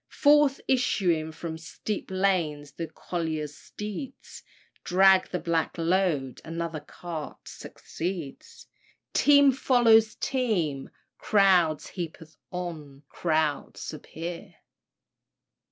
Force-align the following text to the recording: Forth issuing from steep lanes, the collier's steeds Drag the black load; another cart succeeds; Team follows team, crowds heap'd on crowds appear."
Forth 0.09 0.59
issuing 0.67 1.31
from 1.31 1.59
steep 1.59 2.09
lanes, 2.09 2.71
the 2.71 2.87
collier's 2.87 3.55
steeds 3.55 4.41
Drag 4.83 5.29
the 5.29 5.37
black 5.37 5.77
load; 5.77 6.41
another 6.43 6.79
cart 6.79 7.47
succeeds; 7.47 8.65
Team 9.13 9.51
follows 9.51 10.15
team, 10.15 10.89
crowds 11.19 11.89
heap'd 11.89 12.35
on 12.51 13.03
crowds 13.09 13.93
appear." 13.93 14.55